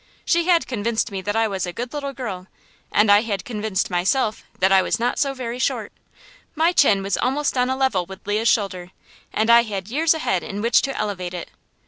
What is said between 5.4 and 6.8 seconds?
short. My